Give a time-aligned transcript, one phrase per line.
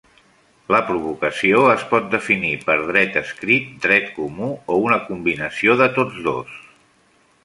[0.75, 6.19] La provocació es pot definir per dret escrit, dret comú o una combinació de tots
[6.29, 6.57] dos.